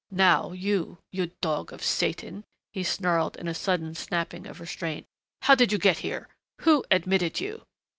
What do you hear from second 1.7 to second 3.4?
of Satan," he snarled